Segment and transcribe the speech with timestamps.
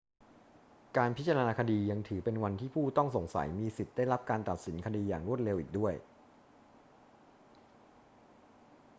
[0.97, 5.93] การพิจารณาคดียังถือเป็นวันที่ผู้ต้องสงสัยมีสิทธิ์ได้รับการตัดสินคดีอย่างรวดเร็วอีกด้วย